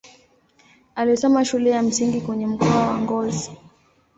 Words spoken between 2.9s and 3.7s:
Ngozi.